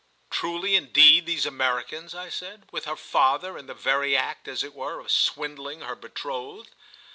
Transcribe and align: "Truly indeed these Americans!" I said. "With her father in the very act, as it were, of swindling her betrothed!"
"Truly 0.31 0.75
indeed 0.75 1.27
these 1.27 1.45
Americans!" 1.45 2.15
I 2.15 2.29
said. 2.29 2.67
"With 2.71 2.85
her 2.85 2.95
father 2.95 3.55
in 3.55 3.67
the 3.67 3.75
very 3.75 4.17
act, 4.17 4.47
as 4.47 4.63
it 4.63 4.73
were, 4.73 4.99
of 4.99 5.11
swindling 5.11 5.81
her 5.81 5.95
betrothed!" 5.95 6.73